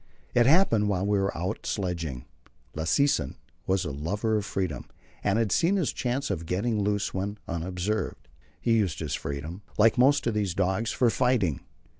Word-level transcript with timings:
It 0.33 0.47
happened 0.47 0.89
while 0.89 1.05
we 1.05 1.19
were 1.19 1.31
all 1.37 1.51
out 1.51 1.67
sledging. 1.67 2.25
Lassesen 2.73 3.35
was 3.67 3.85
a 3.85 3.91
lover 3.91 4.35
of 4.35 4.45
freedom, 4.47 4.85
and 5.23 5.37
had 5.37 5.51
seen 5.51 5.75
his 5.75 5.93
chance 5.93 6.31
of 6.31 6.47
getting 6.47 6.81
loose 6.81 7.13
when 7.13 7.37
unobserved. 7.47 8.27
He 8.59 8.77
used 8.77 8.97
his 8.99 9.13
freedom, 9.13 9.61
like 9.77 9.99
most 9.99 10.25
of 10.25 10.33
these 10.33 10.55
dogs, 10.55 10.89
for 10.91 11.11
fighting. 11.11 11.59